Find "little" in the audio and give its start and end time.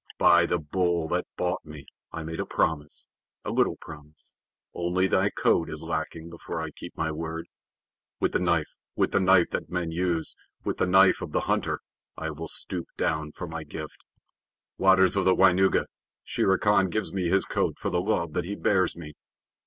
3.51-3.75